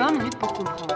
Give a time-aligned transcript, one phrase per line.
[0.00, 0.94] 20 minutes pour comprendre.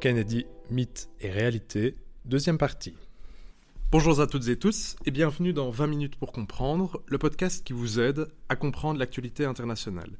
[0.00, 2.94] Kennedy, mythe et réalité, deuxième partie.
[3.90, 7.74] Bonjour à toutes et tous et bienvenue dans 20 minutes pour comprendre, le podcast qui
[7.74, 10.12] vous aide à comprendre l'actualité internationale.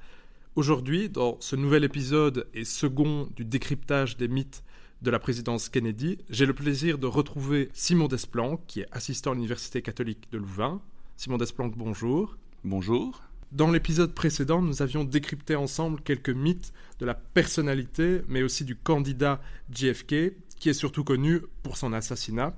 [0.55, 4.63] Aujourd'hui, dans ce nouvel épisode et second du décryptage des mythes
[5.03, 9.35] de la présidence Kennedy, j'ai le plaisir de retrouver Simon Desplanques, qui est assistant à
[9.35, 10.81] l'Université catholique de Louvain.
[11.17, 12.37] Simon Desplanques, bonjour.
[12.63, 13.21] Bonjour.
[13.51, 18.77] Dans l'épisode précédent, nous avions décrypté ensemble quelques mythes de la personnalité, mais aussi du
[18.77, 19.41] candidat
[19.73, 22.55] JFK, qui est surtout connu pour son assassinat.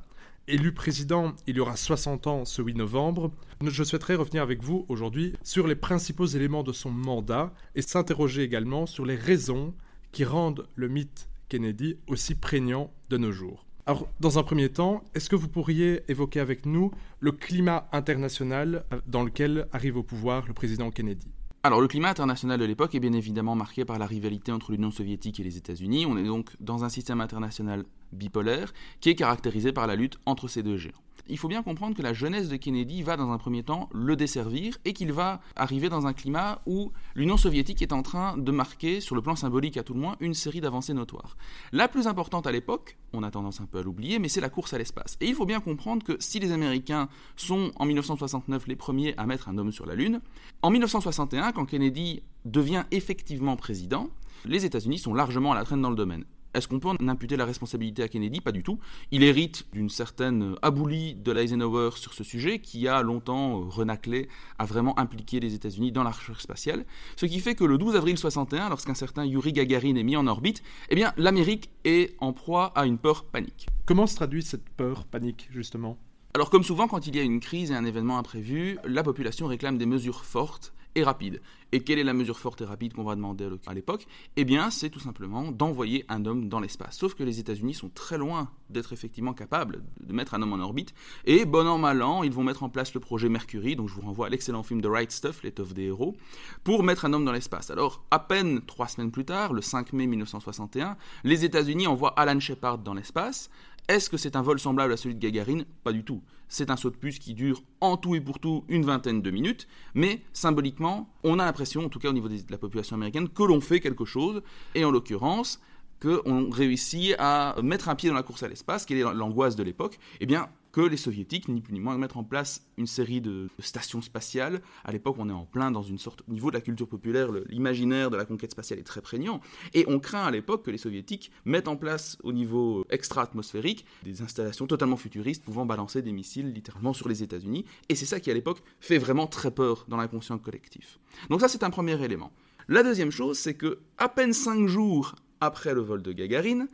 [0.46, 3.32] Élu président, il y aura 60 ans ce 8 novembre.
[3.62, 8.42] Je souhaiterais revenir avec vous aujourd'hui sur les principaux éléments de son mandat et s'interroger
[8.42, 9.74] également sur les raisons
[10.12, 13.64] qui rendent le mythe Kennedy aussi prégnant de nos jours.
[13.86, 16.90] Alors, dans un premier temps, est-ce que vous pourriez évoquer avec nous
[17.20, 21.28] le climat international dans lequel arrive au pouvoir le président Kennedy?
[21.62, 24.90] Alors le climat international de l'époque est bien évidemment marqué par la rivalité entre l'Union
[24.90, 26.06] soviétique et les États-Unis.
[26.06, 30.48] On est donc dans un système international bipolaire qui est caractérisé par la lutte entre
[30.48, 33.38] ces deux géants il faut bien comprendre que la jeunesse de Kennedy va dans un
[33.38, 37.92] premier temps le desservir et qu'il va arriver dans un climat où l'Union soviétique est
[37.92, 40.94] en train de marquer, sur le plan symbolique à tout le moins, une série d'avancées
[40.94, 41.36] notoires.
[41.72, 44.50] La plus importante à l'époque, on a tendance un peu à l'oublier, mais c'est la
[44.50, 45.16] course à l'espace.
[45.20, 49.26] Et il faut bien comprendre que si les Américains sont en 1969 les premiers à
[49.26, 50.20] mettre un homme sur la Lune,
[50.62, 54.10] en 1961, quand Kennedy devient effectivement président,
[54.44, 56.24] les États-Unis sont largement à la traîne dans le domaine.
[56.54, 58.40] Est-ce qu'on peut en imputer la responsabilité à Kennedy?
[58.40, 58.78] Pas du tout.
[59.10, 64.28] Il hérite d'une certaine aboulie de l'Eisenhower sur ce sujet, qui a longtemps euh, renaclé
[64.58, 66.86] à vraiment impliquer les États-Unis dans la recherche spatiale.
[67.16, 70.28] Ce qui fait que le 12 avril 61, lorsqu'un certain Yuri Gagarin est mis en
[70.28, 73.66] orbite, eh bien l'Amérique est en proie à une peur panique.
[73.84, 75.98] Comment se traduit cette peur panique justement?
[76.34, 79.46] Alors comme souvent quand il y a une crise et un événement imprévu, la population
[79.46, 81.40] réclame des mesures fortes et rapide.
[81.72, 84.06] Et quelle est la mesure forte et rapide qu'on va demander à l'époque?
[84.36, 86.96] Eh bien, c'est tout simplement d'envoyer un homme dans l'espace.
[86.96, 90.60] Sauf que les États-Unis sont très loin d'être effectivement capables de mettre un homme en
[90.60, 90.94] orbite.
[91.24, 93.94] Et bon an, mal an, ils vont mettre en place le projet Mercury, donc je
[93.94, 96.16] vous renvoie à l'excellent film The Right Stuff, l'étoffe des héros,
[96.62, 97.70] pour mettre un homme dans l'espace.
[97.70, 102.38] Alors, à peine trois semaines plus tard, le 5 mai 1961, les États-Unis envoient Alan
[102.38, 103.50] Shepard dans l'espace.
[103.88, 105.66] Est-ce que c'est un vol semblable à celui de Gagarine?
[105.82, 106.22] Pas du tout.
[106.54, 109.30] C'est un saut de puce qui dure en tout et pour tout une vingtaine de
[109.32, 113.28] minutes, mais symboliquement, on a l'impression, en tout cas au niveau de la population américaine,
[113.28, 114.40] que l'on fait quelque chose,
[114.76, 115.60] et en l'occurrence,
[116.00, 119.64] qu'on réussit à mettre un pied dans la course à l'espace, qui est l'angoisse de
[119.64, 123.20] l'époque, eh bien, que les soviétiques, ni plus ni moins, mettre en place une série
[123.20, 124.60] de stations spatiales.
[124.84, 127.28] À l'époque, on est en plein dans une sorte, au niveau de la culture populaire,
[127.48, 129.40] l'imaginaire de la conquête spatiale est très prégnant.
[129.72, 134.20] Et on craint à l'époque que les soviétiques mettent en place au niveau extra-atmosphérique des
[134.20, 137.64] installations totalement futuristes pouvant balancer des missiles littéralement sur les États-Unis.
[137.88, 140.98] Et c'est ça qui, à l'époque, fait vraiment très peur dans l'inconscient collectif.
[141.30, 142.32] Donc ça, c'est un premier élément.
[142.66, 146.66] La deuxième chose, c'est que à peine cinq jours après le vol de Gagarine,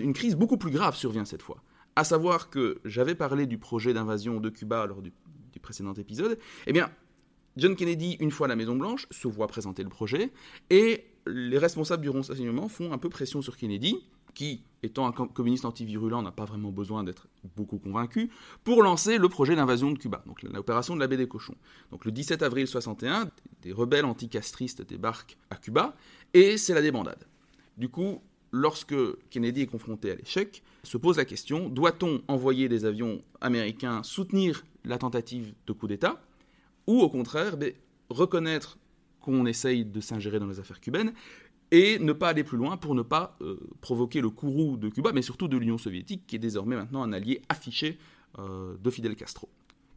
[0.00, 1.62] une crise beaucoup plus grave survient cette fois.
[1.96, 5.12] À savoir que j'avais parlé du projet d'invasion de Cuba lors du,
[5.62, 6.38] précédent épisode.
[6.66, 6.90] Eh bien,
[7.56, 10.30] John Kennedy, une fois à la Maison-Blanche, se voit présenter le projet,
[10.68, 13.96] et les responsables du renseignement font un peu pression sur Kennedy,
[14.34, 18.30] qui, étant un communiste anti-virulent, n'a pas vraiment besoin d'être beaucoup convaincu,
[18.64, 21.54] pour lancer le projet d'invasion de Cuba, donc l'opération de la baie des cochons.
[21.92, 23.30] Donc le 17 avril 61,
[23.62, 25.94] des rebelles anticastristes débarquent à Cuba,
[26.34, 27.24] et c'est la débandade.
[27.78, 28.20] Du coup,
[28.54, 28.94] lorsque
[29.30, 34.64] Kennedy est confronté à l'échec, se pose la question, doit-on envoyer des avions américains soutenir
[34.84, 36.22] la tentative de coup d'État,
[36.86, 37.56] ou au contraire,
[38.10, 38.78] reconnaître
[39.20, 41.12] qu'on essaye de s'ingérer dans les affaires cubaines,
[41.72, 45.10] et ne pas aller plus loin pour ne pas euh, provoquer le courroux de Cuba,
[45.12, 47.98] mais surtout de l'Union soviétique, qui est désormais maintenant un allié affiché
[48.38, 49.48] euh, de Fidel Castro?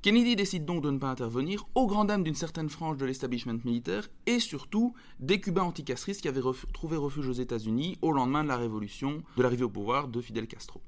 [0.02, 3.60] Kennedy décide donc de ne pas intervenir, au grand dam d'une certaine frange de l'establishment
[3.66, 6.42] militaire et surtout des Cubains anticastristes qui avaient
[6.74, 10.48] trouvé refuge aux États-Unis au lendemain de la révolution, de l'arrivée au pouvoir de Fidel
[10.48, 10.82] Castro.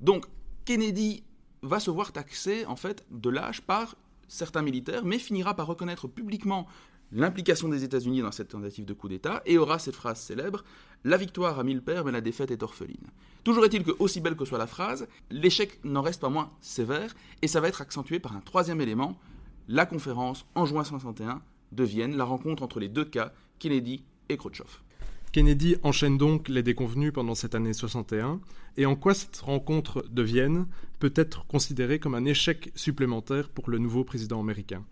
[0.00, 0.26] Donc
[0.64, 1.24] Kennedy
[1.62, 3.96] va se voir taxé en fait de lâche par
[4.28, 6.66] certains militaires, mais finira par reconnaître publiquement
[7.12, 10.64] l'implication des États-Unis dans cette tentative de coup d'État et aura cette phrase célèbre
[11.04, 13.10] La victoire a mille pères, mais la défaite est orpheline.
[13.44, 17.14] Toujours est-il que, aussi belle que soit la phrase, l'échec n'en reste pas moins sévère
[17.42, 19.18] et ça va être accentué par un troisième élément
[19.68, 21.42] la conférence en juin 61
[21.72, 24.68] de Vienne, la rencontre entre les deux cas, Kennedy et Khrouchtchev.
[25.32, 28.40] Kennedy enchaîne donc les déconvenus pendant cette année 61,
[28.76, 30.66] et en quoi cette rencontre de Vienne
[31.00, 34.84] peut être considérée comme un échec supplémentaire pour le nouveau président américain?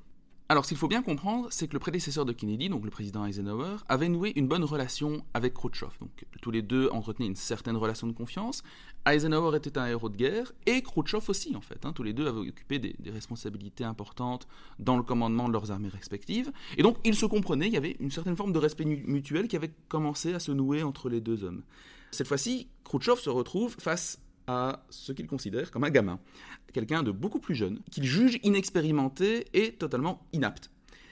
[0.52, 3.25] Alors, ce qu'il faut bien comprendre, c'est que le prédécesseur de Kennedy, donc le président
[3.25, 5.93] Eisenhower, avait noué une bonne relation avec Khrouchtchev.
[5.99, 8.62] Donc, tous les deux entretenaient une certaine relation de confiance.
[9.08, 11.87] Eisenhower était un héros de guerre et Khrouchtchev aussi, en fait.
[11.87, 11.94] Hein.
[11.94, 14.46] Tous les deux avaient occupé des, responsabilités importantes
[14.78, 16.52] dans le commandement de leurs armées respectives.
[16.76, 17.69] Et donc, ils se comprenaient.
[17.69, 20.82] Il y avait une certaine forme de respect mutuel qui avait commencé à se nouer
[20.82, 21.62] entre les deux hommes.
[22.10, 26.18] Cette fois-ci, Khrouchtchev se retrouve face à ce qu'il considère comme un gamin,
[26.72, 30.70] quelqu'un de beaucoup plus jeune, qu'il juge inexpérimenté et totalement inapte.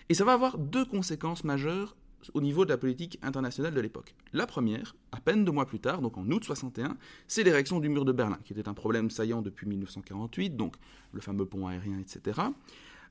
[0.08, 1.96] Et ça va avoir deux conséquences majeures
[2.34, 4.14] au niveau de la politique internationale de l'époque.
[4.32, 6.96] La première, à peine deux mois plus tard, donc en août 61,
[7.26, 10.76] c'est l'érection du mur de Berlin, qui était un problème saillant depuis 1948, donc
[11.12, 12.40] le fameux pont aérien, etc.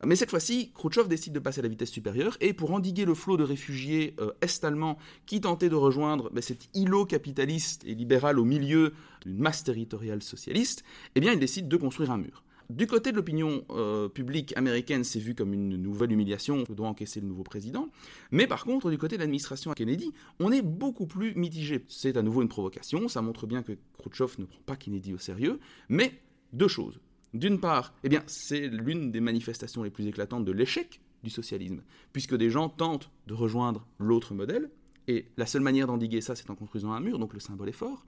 [0.05, 3.13] Mais cette fois-ci, Khrouchtchev décide de passer à la vitesse supérieure et pour endiguer le
[3.13, 8.39] flot de réfugiés euh, est-allemands qui tentaient de rejoindre ben, cet îlot capitaliste et libéral
[8.39, 8.93] au milieu
[9.25, 10.83] d'une masse territoriale socialiste,
[11.15, 12.43] eh bien il décide de construire un mur.
[12.69, 16.87] Du côté de l'opinion euh, publique américaine, c'est vu comme une nouvelle humiliation que doit
[16.87, 17.89] encaisser le nouveau président.
[18.29, 21.83] Mais par contre, du côté de l'administration Kennedy, on est beaucoup plus mitigé.
[21.87, 25.17] C'est à nouveau une provocation, ça montre bien que Khrouchtchev ne prend pas Kennedy au
[25.17, 25.59] sérieux.
[25.89, 26.21] Mais
[26.53, 26.99] deux choses.
[27.33, 31.81] D'une part, eh c'est l'une des manifestations les plus éclatantes de l'échec du socialisme,
[32.13, 34.69] puisque des gens tentent de rejoindre l'autre modèle,
[35.07, 37.73] et la seule manière d'endiguer ça, c'est en construisant un mur, donc le symbole est
[37.73, 38.05] fort.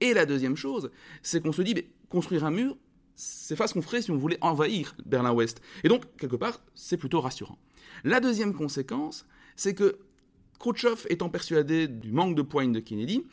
[0.00, 0.90] Et la deuxième chose,
[1.20, 1.74] c'est qu'on se dit,
[2.08, 2.76] construire un mur,
[3.16, 5.60] c'est pas ce qu'on ferait si on voulait envahir Berlin-Ouest.
[5.82, 7.58] Et donc, quelque part, c'est plutôt rassurant.
[8.04, 9.26] La deuxième conséquence,
[9.56, 9.98] c'est que
[10.60, 13.24] Khrouchtchev étant persuadé du manque de poigne de Kennedy,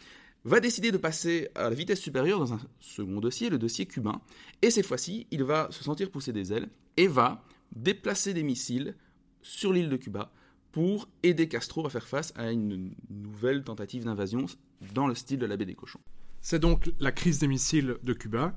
[0.43, 4.21] va décider de passer à la vitesse supérieure dans un second dossier, le dossier cubain,
[4.61, 7.43] et cette fois-ci, il va se sentir pousser des ailes et va
[7.75, 8.95] déplacer des missiles
[9.41, 10.31] sur l'île de Cuba
[10.71, 14.45] pour aider Castro à faire face à une nouvelle tentative d'invasion
[14.93, 15.99] dans le style de la baie des cochons.
[16.41, 18.55] C'est donc la crise des missiles de Cuba.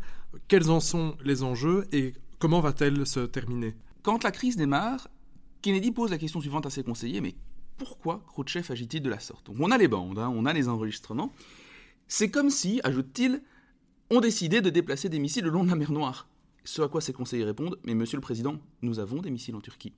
[0.49, 3.75] Quels en sont les enjeux et comment va-t-elle se terminer?
[4.03, 5.09] Quand la crise démarre,
[5.61, 7.35] Kennedy pose la question suivante à ses conseillers, mais
[7.77, 9.51] pourquoi Khrouchtchev agit-il de la sorte?
[9.59, 11.33] On a les bandes, hein, on a les enregistrements,
[12.09, 13.43] c'est comme si, ajoute-t-il,
[14.11, 16.29] on décidait de déplacer des missiles le long de la mer Noire.
[16.65, 19.61] Ce à quoi ses conseillers répondent Mais monsieur le président, nous avons des missiles en
[19.61, 19.93] Turquie.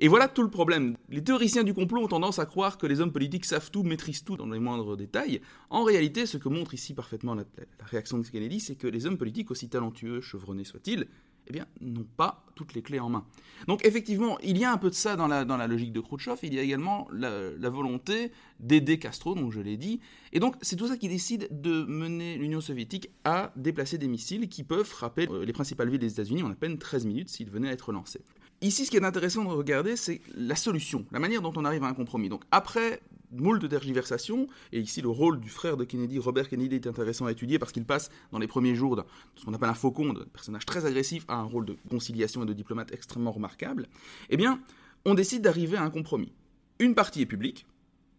[0.00, 0.96] Et voilà tout le problème.
[1.08, 4.22] Les théoriciens du complot ont tendance à croire que les hommes politiques savent tout, maîtrisent
[4.22, 5.40] tout dans les moindres détails.
[5.70, 7.44] En réalité, ce que montre ici parfaitement la,
[7.80, 11.08] la réaction de Kennedy, c'est que les hommes politiques, aussi talentueux, chevronnés soient-ils,
[11.52, 13.24] eh n'ont pas toutes les clés en main.
[13.66, 16.38] Donc effectivement, il y a un peu de ça dans la, la logique de Khrouchtchev,
[16.42, 20.00] il y a également la, volonté d'aider Castro, donc je l'ai dit,
[20.32, 24.48] et donc c'est tout ça qui décide de mener l'Union soviétique à déplacer des missiles
[24.48, 27.50] qui peuvent frapper euh, les principales villes des États-Unis en à peine 13 minutes s'ils
[27.50, 28.20] venaient à être lancés.
[28.60, 31.84] Ici, ce qui est intéressant de regarder, c'est la solution, la manière dont on arrive
[31.84, 32.28] à un compromis.
[32.28, 33.00] Donc après
[33.32, 37.26] moult de tergiversations, et ici le rôle du frère de Kennedy, Robert Kennedy, est intéressant
[37.26, 39.02] à étudier parce qu'il passe dans les premiers jours de
[39.36, 42.46] ce qu'on appelle un faucon, un personnage très agressif, à un rôle de conciliation et
[42.46, 43.86] de diplomate extrêmement remarquable,
[44.30, 44.60] eh bien,
[45.04, 46.32] on décide d'arriver à un compromis.
[46.78, 47.66] Une partie est publique,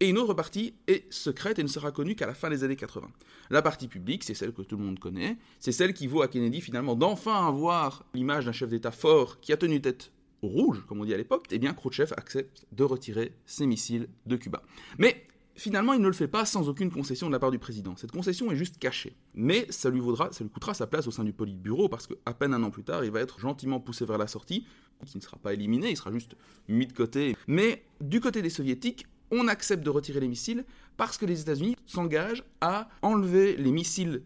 [0.00, 2.76] et une autre partie est secrète et ne sera connue qu'à la fin des années
[2.76, 3.08] 80.
[3.50, 6.28] La partie publique, c'est celle que tout le monde connaît, c'est celle qui vaut à
[6.28, 10.10] Kennedy finalement d'enfin avoir l'image d'un chef d'État fort qui a tenu tête
[10.42, 14.36] rouge, comme on dit à l'époque, eh bien Khrouchtchev accepte de retirer ses missiles de
[14.36, 14.62] Cuba.
[14.98, 17.96] Mais finalement, il ne le fait pas sans aucune concession de la part du président.
[17.96, 19.14] Cette concession est juste cachée.
[19.34, 22.32] Mais ça lui, vaudra, ça lui coûtera sa place au sein du Politburo, parce qu'à
[22.32, 24.64] peine un an plus tard, il va être gentiment poussé vers la sortie,
[25.06, 26.36] qui ne sera pas éliminé, il sera juste
[26.68, 27.36] mis de côté.
[27.46, 30.64] Mais du côté des soviétiques, on accepte de retirer les missiles
[30.96, 34.22] parce que les États-Unis s'engagent à enlever les missiles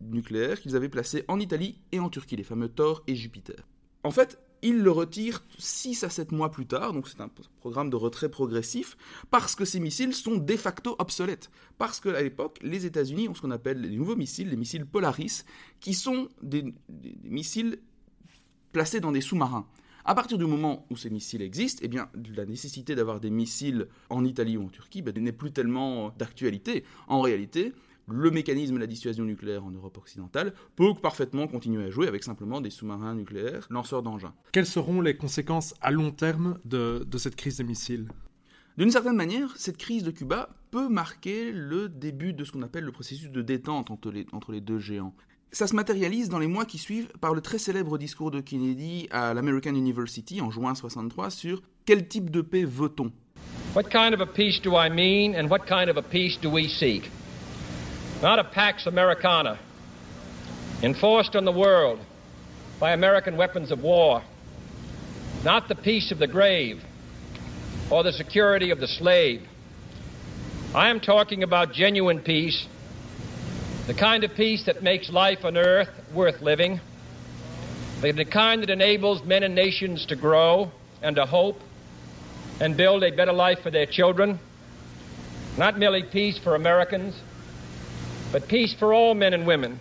[0.00, 3.66] nucléaires qu'ils avaient placés en Italie et en Turquie, les fameux Thor et Jupiter.
[4.02, 7.90] En fait, il le retire 6 à 7 mois plus tard, donc c'est un programme
[7.90, 8.96] de retrait progressif,
[9.30, 11.50] parce que ces missiles sont de facto obsolètes.
[11.78, 15.44] Parce qu'à l'époque, les États-Unis ont ce qu'on appelle les nouveaux missiles, les missiles Polaris,
[15.80, 16.74] qui sont des,
[17.24, 17.78] missiles
[18.72, 19.66] placés dans des sous-marins.
[20.04, 23.88] À partir du moment où ces missiles existent, eh bien, la nécessité d'avoir des missiles
[24.08, 26.84] en Italie ou en Turquie ben, n'est plus tellement d'actualité.
[27.08, 27.72] En réalité,
[28.08, 32.22] le mécanisme de la dissuasion nucléaire en Europe occidentale peut parfaitement continuer à jouer avec
[32.22, 34.34] simplement des sous-marins nucléaires lanceurs d'engins.
[34.52, 38.08] Quelles seront les conséquences à long terme de, cette crise des missiles?
[38.78, 42.84] D'une certaine manière, cette crise de Cuba peut marquer le début de ce qu'on appelle
[42.84, 45.14] le processus de détente entre les, entre les deux géants.
[45.50, 49.08] Ça se matérialise dans les mois qui suivent par le très célèbre discours de Kennedy
[49.10, 53.10] à l'American University en juin 63 sur quel type de paix veut-on?
[53.74, 56.50] What kind of a peace do I mean and what kind of a peace do
[56.50, 57.10] we seek?
[58.22, 59.58] Not a Pax Americana,
[60.82, 62.00] enforced on the world
[62.80, 64.22] by American weapons of war,
[65.44, 66.82] not the peace of the grave
[67.90, 69.46] or the security of the slave.
[70.74, 72.66] I am talking about genuine peace,
[73.86, 76.80] the kind of peace that makes life on earth worth living,
[78.00, 80.70] the kind that enables men and nations to grow
[81.02, 81.60] and to hope
[82.60, 84.38] and build a better life for their children.
[85.58, 87.14] Not merely peace for Americans,
[88.32, 89.76] but peace for all men and women.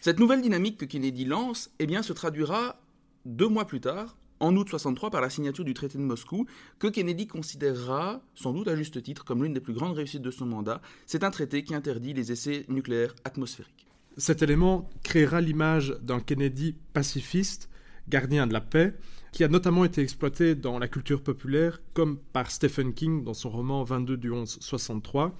[0.00, 2.80] Cette nouvelle dynamique que Kennedy lance eh bien, se traduira
[3.24, 6.46] deux mois plus tard, en août 63, par la signature du traité de Moscou,
[6.80, 10.32] que Kennedy considérera, sans doute à juste titre, comme l'une des plus grandes réussites de
[10.32, 10.80] son mandat.
[11.06, 13.86] C'est un traité qui interdit les essais nucléaires atmosphériques.
[14.16, 17.70] Cet élément créera l'image d'un Kennedy pacifiste,
[18.08, 18.94] gardien de la paix,
[19.30, 23.50] qui a notamment été exploité dans la culture populaire, comme par Stephen King dans son
[23.50, 25.32] roman 22 du 11 63,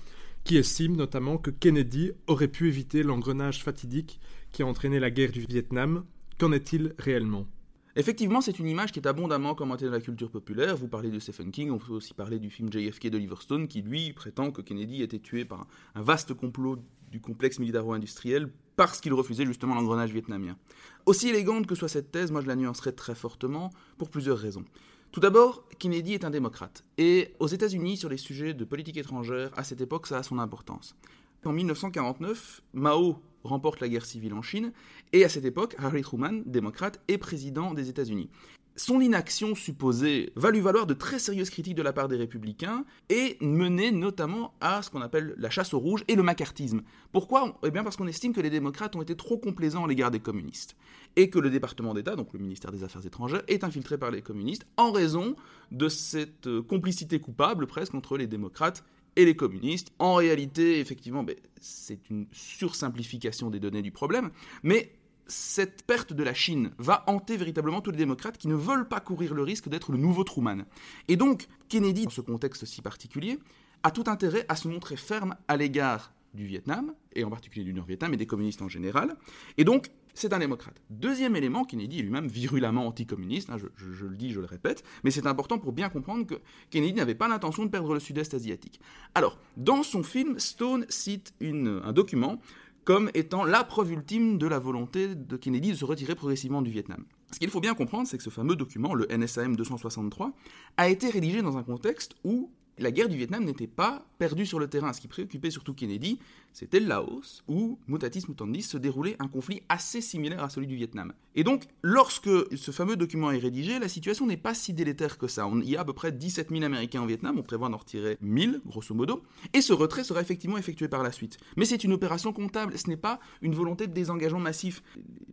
[0.44, 4.20] qui estime notamment que Kennedy aurait pu éviter l'engrenage fatidique
[4.50, 6.04] qui a entraîné la guerre du Vietnam.
[6.38, 7.46] Qu'en est-il réellement?
[7.94, 10.76] Effectivement, c'est une image qui est abondamment commentée dans la culture populaire.
[10.76, 13.82] Vous parlez de Stephen King, on peut aussi parler du film JFK d'Oliver Stone, qui
[13.82, 16.78] lui prétend que Kennedy a été tué par un vaste complot
[17.10, 20.56] du complexe militaro-industriel parce qu'il refusait justement l'engrenage vietnamien.
[21.04, 24.64] Aussi élégante que soit cette thèse, moi je la nuancerais très fortement pour plusieurs raisons.
[25.12, 26.84] Tout d'abord, Kennedy est un démocrate.
[26.96, 30.38] Et aux États-Unis, sur les sujets de politique étrangère, à cette époque, ça a son
[30.38, 30.96] importance.
[31.44, 34.72] En 1949, Mao remporte la guerre civile en Chine,
[35.12, 38.30] et à cette époque, Harry Truman, démocrate, est président des États-Unis.
[38.74, 42.86] Son inaction supposée va lui valoir de très sérieuses critiques de la part des républicains
[43.10, 46.80] et mener notamment à ce qu'on appelle la chasse aux rouges et le macartisme.
[47.12, 47.58] Pourquoi?
[47.64, 50.20] Eh bien parce qu'on estime que les démocrates ont été trop complaisants à l'égard des
[50.20, 50.74] communistes
[51.16, 54.22] et que le département d'État, donc le ministère des Affaires étrangères, est infiltré par les
[54.22, 55.36] communistes en raison
[55.70, 58.84] de cette euh, complicité coupable presque entre les démocrates
[59.16, 59.92] et les communistes.
[59.98, 64.30] En réalité, effectivement, ben, c'est une sursimplification des données du problème,
[64.62, 64.92] mais
[65.26, 69.00] cette perte de la Chine va hanter véritablement tous les démocrates qui ne veulent pas
[69.00, 70.64] courir le risque d'être le nouveau Truman.
[71.08, 73.38] Et donc, Kennedy, dans ce contexte si particulier,
[73.82, 77.74] a tout intérêt à se montrer ferme à l'égard du Vietnam, et en particulier du
[77.74, 79.16] Nord-Vietnam et des communistes en général.
[79.58, 80.80] Et donc, c'est un démocrate.
[80.90, 85.10] Deuxième élément, Kennedy est lui-même virulemment anticommuniste, hein, je, le dis, je le répète, mais
[85.10, 88.80] c'est important pour bien comprendre que Kennedy n'avait pas l'intention de perdre le sud-est asiatique.
[89.14, 92.40] Alors, dans son film, Stone cite un document
[92.84, 96.70] comme étant la preuve ultime de la volonté de Kennedy de se retirer progressivement du
[96.70, 97.04] Vietnam.
[97.32, 100.32] Ce qu'il faut bien comprendre, c'est que ce fameux document, le NSAM 263,
[100.76, 104.58] a été rédigé dans un contexte où la guerre du Vietnam n'était pas perdue sur
[104.58, 104.92] le terrain.
[104.92, 106.18] Ce qui préoccupait surtout Kennedy,
[106.52, 110.76] c'était le Laos, où, mutatis mutandis, se déroulait un conflit assez similaire à celui du
[110.76, 111.12] Vietnam.
[111.34, 115.28] Et donc, lorsque ce fameux document est rédigé, la situation n'est pas si délétère que
[115.28, 115.48] ça.
[115.62, 118.18] il y a à peu près 17 000 Américains au Vietnam, on prévoit d'en retirer
[118.20, 121.38] 1000, grosso modo, et ce retrait sera effectivement effectué par la suite.
[121.56, 124.82] Mais c'est une opération comptable, ce n'est pas une volonté de désengagement massif.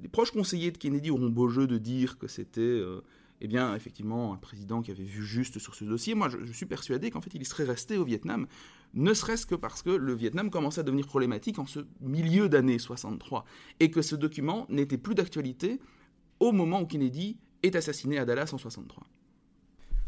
[0.01, 2.61] Les proches conseillers de Kennedy auront beau jeu de dire que c'était...
[2.61, 3.01] Euh,
[3.41, 6.65] eh bien, effectivement, un président qui avait vu juste sur ce dossier, moi, je, suis
[6.65, 8.47] persuadé qu'en fait, il serait resté au Vietnam,
[8.93, 12.79] ne serait-ce que parce que le Vietnam commençait à devenir problématique en ce milieu d'année
[12.79, 13.45] 63,
[13.79, 15.79] et que ce document n'était plus d'actualité
[16.39, 19.05] au moment où Kennedy est assassiné à Dallas en 63.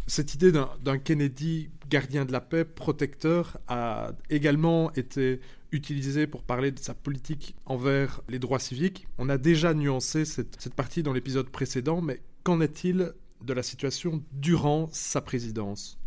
[0.08, 5.40] Cette idée d'un Kennedy gardien de la paix, protecteur, a également été
[5.72, 9.08] utilisée pour parler de sa politique envers les droits civiques.
[9.18, 14.24] On a déjà nuancé cette partie dans l'épisode précédent, mais Qu'en est-il de la situation
[14.32, 15.98] durant sa présidence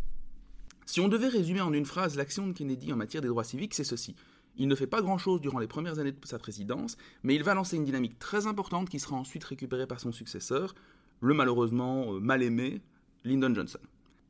[0.86, 3.74] Si on devait résumer en une phrase l'action de Kennedy en matière des droits civiques,
[3.74, 4.14] c'est ceci.
[4.56, 7.54] Il ne fait pas grand-chose durant les premières années de sa présidence, mais il va
[7.54, 10.74] lancer une dynamique très importante qui sera ensuite récupérée par son successeur,
[11.20, 12.80] le malheureusement euh, mal aimé
[13.24, 13.80] Lyndon Johnson.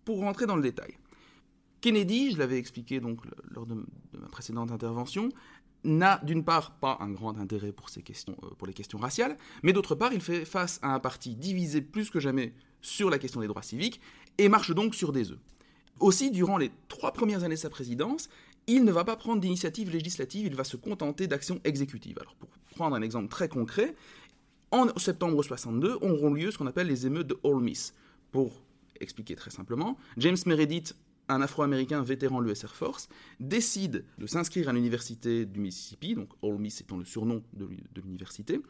[0.04, 0.94] Pour rentrer dans le détail,
[1.80, 3.20] Kennedy, je l'avais expliqué donc
[3.50, 3.75] lors de,
[4.18, 5.28] ma précédente intervention,
[5.84, 10.14] n'a d'une part pas un grand intérêt euh, pour les questions raciales, mais d'autre part
[10.14, 13.62] il fait face à un parti divisé plus que jamais sur la question des droits
[13.62, 14.00] civiques
[14.38, 15.38] et marche donc sur des œufs.
[16.00, 18.28] Aussi, durant les trois premières années de sa présidence,
[18.66, 22.18] il ne va pas prendre d'initiative législative, il va se contenter d'actions exécutives.
[22.20, 23.94] Alors pour prendre un exemple très concret,
[24.70, 27.94] en septembre 62 auront lieu ce qu'on appelle les émeutes de Ole Miss.
[28.32, 28.62] Pour
[29.00, 30.96] expliquer très simplement, James Meredith
[31.28, 33.09] un Afro-Américain vétéran de l'US Air Force,
[33.40, 37.69] décide de s'inscrire à l'université du Mississippi, donc Ole Miss étant le surnom de
[38.02, 38.61] l'université,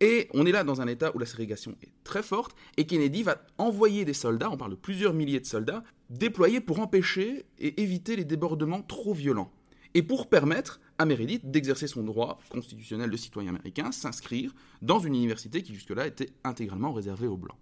[0.00, 3.22] et on est là dans un état où la ségrégation est très forte, et Kennedy
[3.22, 7.80] va envoyer des soldats, on parle de plusieurs milliers de soldats, déployés pour empêcher et
[7.82, 9.52] éviter les débordements trop violents,
[9.94, 15.14] et pour permettre à Meredith d'exercer son droit constitutionnel de citoyen américain, s'inscrire dans une
[15.14, 17.58] université qui jusque-là était intégralement réservée aux Blancs.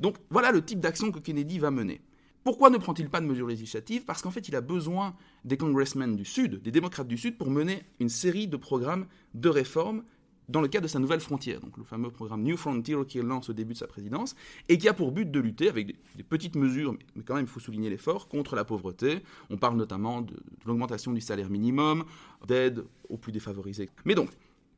[0.00, 2.00] Donc voilà le type d'action que Kennedy va mener.
[2.44, 4.04] Pourquoi ne prend-il pas de mesures législatives?
[4.04, 7.50] Parce qu'en fait, il a besoin des congressmen du Sud, des démocrates du Sud, pour
[7.50, 10.04] mener une série de programmes de réformes
[10.50, 13.48] dans le cadre de sa nouvelle frontière, donc le fameux programme New Frontier qu'il lance
[13.48, 14.36] au début de sa présidence,
[14.68, 17.50] et qui a pour but de lutter avec des, petites mesures, mais quand même il
[17.50, 19.22] faut souligner l'effort, contre la pauvreté.
[19.48, 20.34] On parle notamment de,
[20.66, 22.04] l'augmentation du salaire minimum,
[22.46, 23.88] d'aide aux plus défavorisés.
[24.04, 24.28] Mais donc,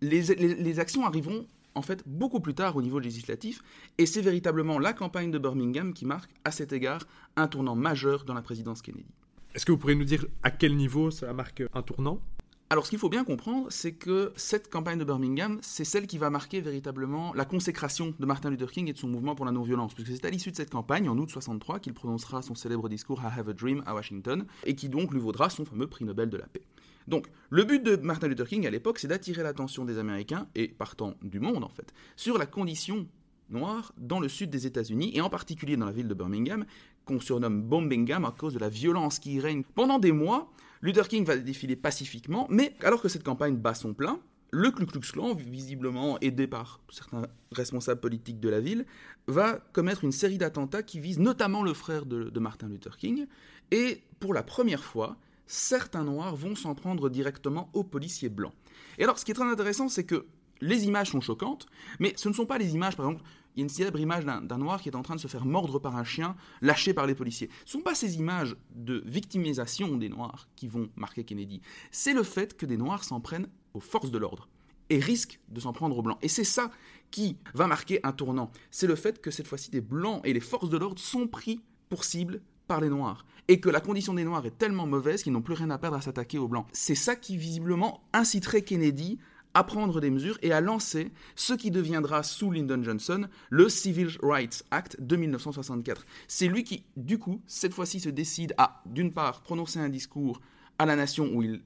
[0.01, 1.47] les actions arriveront
[1.77, 3.63] en fait beaucoup plus tard au niveau législatif,
[3.99, 7.03] et c'est véritablement la campagne de Birmingham qui marque à cet égard
[7.37, 9.07] un tournant majeur dans la présidence Kennedy.
[9.55, 12.21] Est-ce que vous pourriez nous dire à quel niveau ça marque un tournant?
[12.69, 16.19] Alors ce qu'il faut bien comprendre, c'est que cette campagne de Birmingham, c'est celle qui
[16.19, 19.53] va marquer véritablement la consécration de Martin Luther King et de son mouvement pour la
[19.53, 22.89] non-violence, puisque c'est à l'issue de cette campagne, en août 63, qu'il prononcera son célèbre
[22.89, 26.05] discours I Have a Dream à Washington, et qui donc lui vaudra son fameux prix
[26.05, 26.63] Nobel de la paix.
[27.09, 30.69] Donc, le but de Martin Luther King à l'époque, c'est d'attirer l'attention des Américains, et
[30.69, 33.07] partant du monde en fait, sur la condition
[33.49, 36.65] noire dans le sud des États-Unis, et en particulier dans la ville de Birmingham,
[37.05, 39.63] qu'on surnomme Bombingham à cause de la violence qui y règne.
[39.75, 40.51] Pendant des mois,
[40.83, 44.21] Luther King va défiler pacifiquement, mais alors que cette campagne bat son plein,
[44.51, 48.87] le Klux Klan, visiblement aidé par certains responsables politiques de la ville,
[49.27, 53.27] va commettre une série d'attentats qui visent notamment le frère de, Martin Luther King.
[53.71, 58.53] Et pour la première fois, certains Noirs vont s'en prendre directement aux policiers blancs.
[58.99, 60.27] Et alors, ce qui est très intéressant, c'est que
[60.61, 61.67] les images sont choquantes,
[62.01, 63.25] mais ce ne sont pas les images, par exemple,
[63.55, 65.47] il y a une célèbre image d'un noir qui est en train de se faire
[65.47, 67.49] mordre par un chien, lâché par les policiers.
[67.65, 71.63] Ce ne sont pas ces images de victimisation des noirs qui vont marquer Kennedy.
[71.91, 74.49] C'est le fait que des noirs s'en prennent aux forces de l'ordre
[74.91, 76.19] et risquent de s'en prendre aux blancs.
[76.21, 76.71] Et c'est ça
[77.11, 78.51] qui va marquer un tournant.
[78.71, 81.61] C'est le fait que cette fois-ci, des blancs et les forces de l'ordre sont pris
[81.89, 83.25] pour cible par les Noirs.
[83.49, 85.97] Et que la condition des Noirs est tellement mauvaise qu'ils n'ont plus rien à perdre
[85.97, 86.67] à s'attaquer aux Blancs.
[86.73, 89.19] C'est ça qui visiblement inciterait Kennedy
[89.55, 94.11] à prendre des mesures et à lancer ce qui deviendra sous Lyndon Johnson le Civil
[94.23, 96.05] Rights Act de 1964.
[96.29, 100.43] C'est lui qui, du coup, cette fois-ci se décide à, d'une part, prononcer un discours
[100.79, 101.63] à la nation où il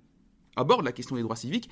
[0.54, 1.68] aborde la question des droits civiques,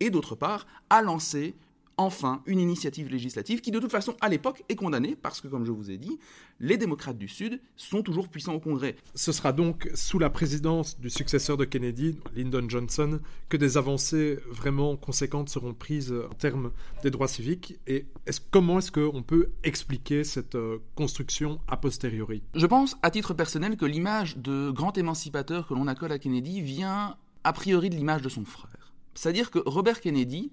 [0.00, 1.54] et d'autre part, à lancer
[2.00, 5.66] enfin une initiative législative qui de toute façon à l'époque est condamnée parce que comme
[5.66, 6.18] je vous ai dit,
[6.58, 8.96] les démocrates du Sud sont toujours puissants au Congrès.
[9.14, 14.38] Ce sera donc sous la présidence du successeur de Kennedy, Lyndon Johnson, que des avancées
[14.48, 16.70] vraiment conséquentes seront prises en termes
[17.02, 22.42] des droits civiques et est comment est-ce qu'on peut expliquer cette euh, construction a posteriori?
[22.54, 26.62] Je pense à titre personnel que l'image de grand émancipateur que l'on accole à Kennedy
[26.62, 28.92] vient a priori de l'image de son frère.
[29.14, 30.50] C'est-à-dire que Robert Kennedy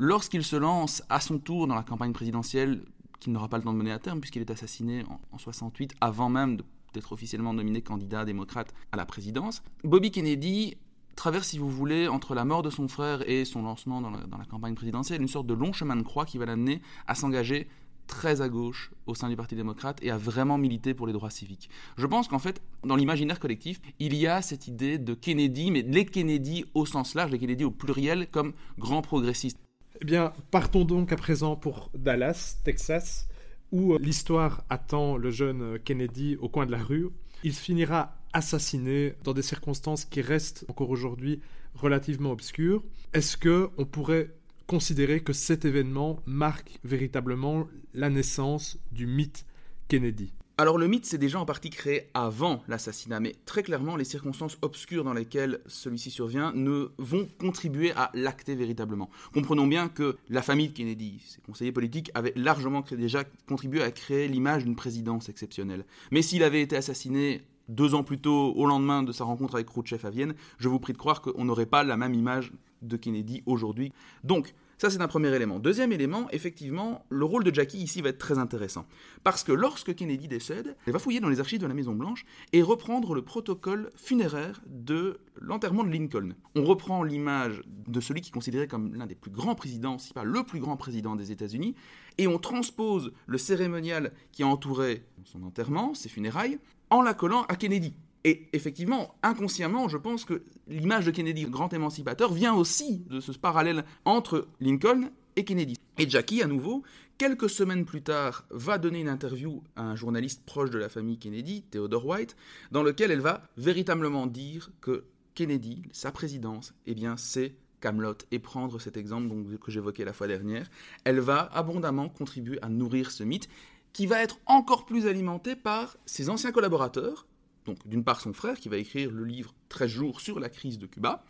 [0.00, 2.84] Lorsqu'il se lance à son tour dans la campagne présidentielle,
[3.18, 5.02] qu'il n'aura pas le temps de mener à terme, puisqu'il est assassiné
[5.32, 6.58] en, 68, avant même
[6.94, 10.76] d'être officiellement nominé candidat démocrate à la présidence, Bobby Kennedy
[11.16, 14.44] traverse, si vous voulez, entre la mort de son frère et son lancement dans la,
[14.48, 17.68] campagne présidentielle, une sorte de long chemin de croix qui va l'amener à s'engager
[18.06, 21.28] très à gauche au sein du Parti démocrate et à vraiment militer pour les droits
[21.28, 21.70] civiques.
[21.96, 25.82] Je pense qu'en fait, dans l'imaginaire collectif, il y a cette idée de Kennedy, mais
[25.82, 29.58] les Kennedy au sens large, les Kennedy au pluriel, comme grands progressistes.
[30.00, 33.28] Eh bien, partons donc à présent pour Dallas, Texas,
[33.72, 37.08] où euh, l'histoire attend le jeune euh, Kennedy au coin de la rue.
[37.42, 41.40] Il finira assassiné dans des circonstances qui restent encore aujourd'hui
[41.74, 42.84] relativement obscures.
[43.12, 44.30] Est-ce que on pourrait
[44.68, 49.46] considérer que cet événement marque véritablement la naissance du mythe
[49.88, 50.32] Kennedy?
[50.60, 54.58] Alors le mythe s'est déjà en partie créé avant l'assassinat, mais très clairement les circonstances
[54.60, 59.08] obscures dans lesquelles celui-ci survient ne vont contribuer à l'acter véritablement.
[59.32, 63.92] Comprenons bien que la famille de Kennedy, ses conseillers politiques, avaient largement déjà contribué à
[63.92, 65.84] créer l'image d'une présidence exceptionnelle.
[66.10, 69.68] Mais s'il avait été assassiné deux ans plus tôt, au lendemain de sa rencontre avec
[69.68, 72.96] Khrouchtchev à Vienne, je vous prie de croire qu'on n'aurait pas la même image de
[72.96, 73.92] Kennedy aujourd'hui.
[74.24, 75.58] Donc, ça, c'est un premier élément.
[75.58, 78.86] Deuxième élément, effectivement, le rôle de Jackie ici va être très intéressant.
[79.24, 82.62] Parce que lorsque Kennedy décède, il va fouiller dans les archives de la Maison-Blanche et
[82.62, 86.34] reprendre le protocole funéraire de l'enterrement de Lincoln.
[86.54, 90.12] On reprend l'image de celui qui est considéré comme l'un des plus grands présidents, si
[90.12, 91.74] pas le plus grand président des États-Unis,
[92.16, 96.60] et on transpose le cérémonial qui a entouré son enterrement, ses funérailles,
[96.90, 97.94] en la collant à Kennedy.
[98.28, 103.32] Et effectivement, inconsciemment, je pense que l'image de Kennedy, grand émancipateur, vient aussi de ce
[103.32, 105.78] parallèle entre Lincoln et Kennedy.
[105.96, 106.82] Et Jackie, à nouveau,
[107.16, 111.16] quelques semaines plus tard, va donner une interview à un journaliste proche de la famille
[111.16, 112.36] Kennedy, Theodore White,
[112.70, 118.40] dans lequel elle va véritablement dire que Kennedy, sa présidence, eh bien, c'est Camelot et
[118.40, 120.68] prendre cet exemple que j'évoquais la fois dernière,
[121.04, 123.48] elle va abondamment contribuer à nourrir ce mythe
[123.94, 127.26] qui va être encore plus alimenté par ses anciens collaborateurs,
[127.68, 130.78] donc d'une part son frère qui va écrire le livre 13 jours sur la crise
[130.78, 131.22] de Cuba,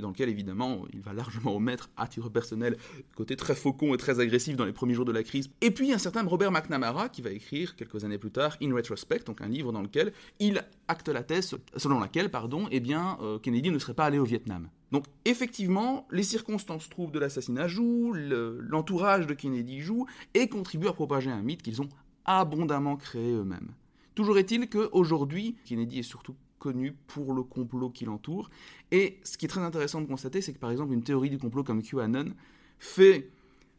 [0.00, 2.78] dans lequel évidemment il va largement omettre à titre personnel
[3.16, 5.50] côté très faucon et très agressif dans les premiers jours de la crise.
[5.60, 9.24] Et puis un certain Robert McNamara qui va écrire quelques années plus tard In Retrospect,
[9.26, 13.38] donc un livre dans lequel il acte la thèse selon laquelle pardon, eh bien, euh,
[13.38, 14.68] Kennedy ne serait pas allé au Vietnam.
[14.92, 20.92] Donc effectivement, les circonstances trouvent de l'assassinat jouent, l'entourage de Kennedy joue et contribuent à
[20.92, 21.88] propager un mythe qu'ils ont
[22.24, 23.72] abondamment créé eux-mêmes.
[24.14, 28.50] Toujours est-il qu'aujourd'hui, Kennedy est surtout connu pour le complot qui l'entoure.
[28.92, 31.38] Et ce qui est très intéressant de constater, c'est que par exemple une théorie du
[31.38, 32.34] complot comme QAnon
[32.78, 33.30] fait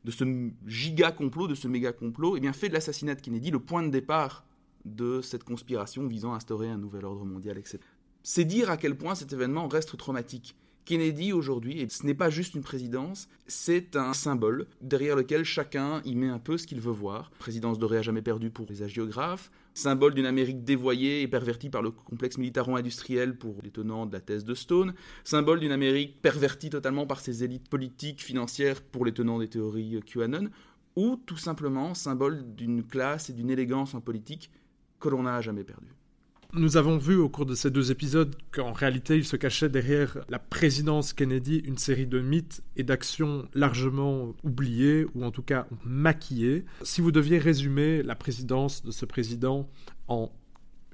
[0.04, 0.26] de ce
[0.68, 3.84] giga complot, de ce méga complot, eh bien, fait de l'assassinat de Kennedy le point
[3.84, 4.46] de départ
[4.86, 7.80] de cette conspiration visant à instaurer un nouvel ordre mondial, etc.
[8.22, 10.56] C'est dire à quel point cet événement reste traumatique.
[10.86, 16.14] Kennedy aujourd'hui, ce n'est pas juste une présidence, c'est un symbole derrière lequel chacun y
[16.14, 17.32] met un peu ce qu'il veut voir.
[17.40, 21.82] Présidence dorée à jamais perdue pour les agiographes, symbole d'une Amérique dévoyée et pervertie par
[21.82, 24.94] le complexe militaro-industriel pour les tenants de la thèse de Stone,
[25.24, 30.02] symbole d'une Amérique pervertie totalement par ses élites politiques, financières pour les tenants des théories
[30.06, 30.50] QAnon,
[30.98, 34.52] ou tout simplement symbole d'une classe et d'une élégance en politique
[35.00, 35.96] que l'on n'a jamais perdue.
[36.56, 40.20] Nous avons vu au cours de ces deux épisodes qu'en réalité il se cachait derrière
[40.30, 45.66] la présidence Kennedy une série de mythes et d'actions largement oubliées ou en tout cas
[45.84, 46.66] maquillées.
[46.84, 49.68] Si vous deviez résumer la présidence de ce président
[50.08, 50.32] en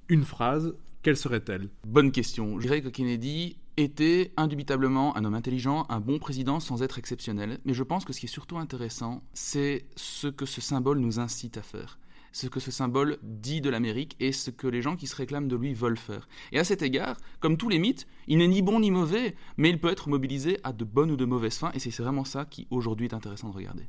[0.08, 1.67] une phrase, quelle serait-elle?
[1.86, 2.58] Bonne question.
[2.58, 7.60] Je dirais que Kennedy était indubitablement un homme intelligent, un bon président sans être exceptionnel.
[7.65, 11.19] Mais je pense que ce qui est surtout intéressant, c'est ce que ce symbole nous
[11.19, 12.00] incite à faire
[12.32, 15.48] ce que ce symbole dit de l'Amérique et ce que les gens qui se réclament
[15.48, 16.28] de lui veulent faire.
[16.52, 19.70] Et à cet égard, comme tous les mythes, il n'est ni bon ni mauvais, mais
[19.70, 22.46] il peut être mobilisé à de bonnes ou de mauvaises fins, et c'est vraiment ça
[22.46, 23.88] qui aujourd'hui est intéressant de regarder.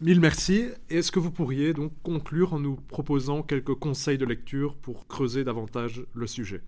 [0.00, 0.66] Mille merci.
[0.90, 5.44] Est-ce que vous pourriez donc conclure en nous proposant quelques conseils de lecture pour creuser
[5.44, 6.62] davantage le sujet?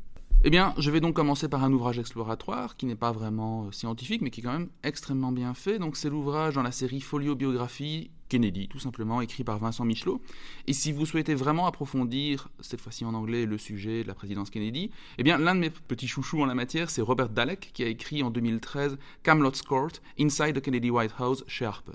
[0.45, 3.73] Eh bien, je vais donc commencer par un ouvrage exploratoire qui n'est pas vraiment euh,
[3.73, 5.79] scientifique, mais qui est quand même extrêmement bien fait.
[5.79, 10.21] Donc, c'est l'ouvrage dans la série Folio Biographie Kennedy, tout simplement, écrit par Vincent Michelot.
[10.67, 14.51] Et si vous souhaitez vraiment approfondir, cette fois-ci en anglais, le sujet de la présidence
[14.51, 17.83] Kennedy, eh bien, l'un de mes petits chouchous en la matière, c'est Robert Dalek, qui
[17.83, 21.93] a écrit en 2013 Camelot's Court, Inside the Kennedy White House chez Harper.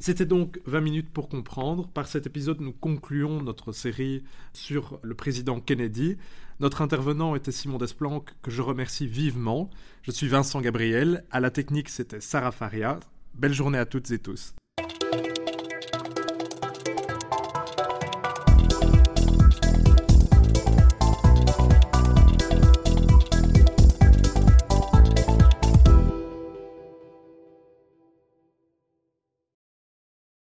[0.00, 1.88] C'était donc 20 minutes pour comprendre.
[1.88, 6.16] Par cet épisode, nous concluons notre série sur le président Kennedy.
[6.60, 9.70] Notre intervenant était Simon Desplanques, que je remercie vivement.
[10.02, 11.24] Je suis Vincent Gabriel.
[11.30, 12.98] À la technique, c'était Sarah Faria.
[13.34, 14.54] Belle journée à toutes et tous.